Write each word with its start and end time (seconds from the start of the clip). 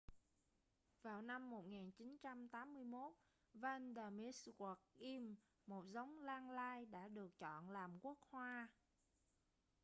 vào 1.01 1.21
năm 1.21 1.49
1981 1.49 3.13
vanda 3.53 4.09
miss 4.09 4.49
joaquim 4.57 5.35
một 5.67 5.83
giống 5.87 6.19
lan 6.19 6.49
lai 6.51 6.85
đã 6.85 7.07
được 7.07 7.37
chọn 7.39 7.69
làm 7.69 7.99
quốc 8.01 8.17
hoa 8.31 8.67